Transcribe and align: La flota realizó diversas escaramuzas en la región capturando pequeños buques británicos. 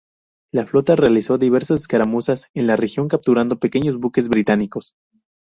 La 0.51 0.65
flota 0.65 0.95
realizó 0.95 1.37
diversas 1.37 1.81
escaramuzas 1.81 2.47
en 2.55 2.65
la 2.65 2.75
región 2.75 3.07
capturando 3.07 3.59
pequeños 3.59 3.97
buques 3.99 4.29
británicos. 4.29 4.95